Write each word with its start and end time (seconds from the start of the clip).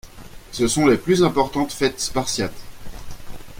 Ce 0.51 0.67
sont 0.67 0.87
les 0.87 0.97
plus 0.97 1.21
importantes 1.21 1.71
fêtes 1.71 1.99
spartiates. 1.99 2.57